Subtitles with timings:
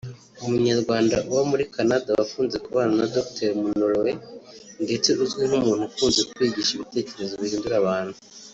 [0.43, 4.13] umunyarwanda uba muri Canada wakunze kubana na Dr Munroe
[4.85, 8.15] ndetse uzwi nk’umuntu Ukunze kwigisha ibitekerezo bihindura abantu